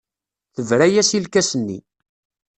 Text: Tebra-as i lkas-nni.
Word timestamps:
Tebra-as 0.55 1.09
i 1.17 1.19
lkas-nni. 1.23 1.79